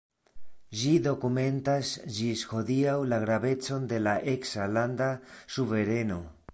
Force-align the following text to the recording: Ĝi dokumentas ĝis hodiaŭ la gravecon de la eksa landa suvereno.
Ĝi 0.83 0.93
dokumentas 1.07 1.91
ĝis 2.15 2.43
hodiaŭ 2.53 2.97
la 3.13 3.21
gravecon 3.27 3.87
de 3.93 4.03
la 4.09 4.19
eksa 4.35 4.69
landa 4.79 5.15
suvereno. 5.59 6.23